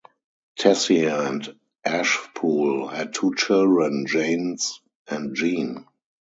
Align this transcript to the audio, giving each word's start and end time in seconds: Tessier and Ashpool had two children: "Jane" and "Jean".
Tessier 0.57 1.11
and 1.11 1.57
Ashpool 1.85 2.89
had 2.91 3.13
two 3.13 3.35
children: 3.35 4.07
"Jane" 4.07 4.57
and 5.07 5.35
"Jean". 5.35 5.85